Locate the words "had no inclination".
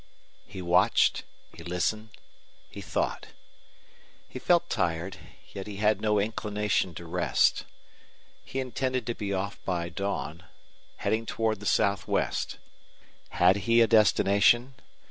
5.67-6.95